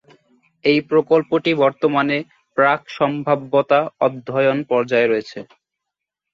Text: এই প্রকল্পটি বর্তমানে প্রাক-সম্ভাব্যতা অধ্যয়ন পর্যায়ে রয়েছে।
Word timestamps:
এই 0.65 0.79
প্রকল্পটি 0.89 1.51
বর্তমানে 1.63 2.17
প্রাক-সম্ভাব্যতা 2.57 3.79
অধ্যয়ন 4.05 4.57
পর্যায়ে 4.69 5.07
রয়েছে। 5.07 5.39